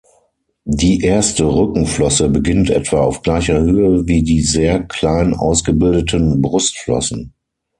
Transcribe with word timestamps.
Die 0.65 0.99
erste 1.01 1.43
Rückenflosse 1.45 2.27
beginnt 2.27 2.71
etwa 2.71 3.01
auf 3.01 3.21
gleicher 3.21 3.61
Höhe 3.61 4.07
wie 4.07 4.23
die 4.23 4.41
sehr 4.41 4.81
klein 4.83 5.35
ausgebildeten 5.35 6.41
Brustflossen. 6.41 7.33